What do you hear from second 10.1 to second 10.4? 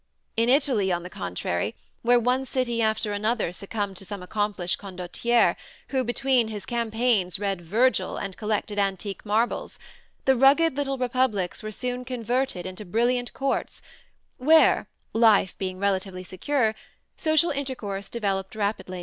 the